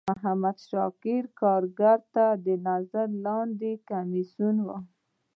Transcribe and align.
د 0.01 0.03
محمد 0.09 0.57
شاکر 0.69 1.23
کارګر 1.39 1.99
تر 2.15 2.33
نظر 2.67 3.07
لاندی 3.25 3.73
کمیسیون 3.89 4.55
و. 4.61 4.67